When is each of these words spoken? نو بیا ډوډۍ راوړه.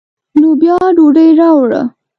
نو 0.39 0.49
بیا 0.61 0.77
ډوډۍ 0.95 1.29
راوړه. 1.39 1.81